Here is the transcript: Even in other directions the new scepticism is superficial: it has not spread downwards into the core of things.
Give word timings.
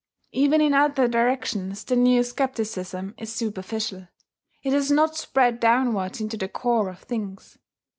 Even 0.31 0.61
in 0.61 0.73
other 0.73 1.07
directions 1.07 1.83
the 1.83 1.95
new 1.95 2.23
scepticism 2.23 3.13
is 3.19 3.31
superficial: 3.31 4.07
it 4.63 4.73
has 4.73 4.89
not 4.89 5.15
spread 5.15 5.59
downwards 5.59 6.19
into 6.19 6.37
the 6.37 6.47
core 6.49 6.89
of 6.89 7.01
things. 7.03 7.59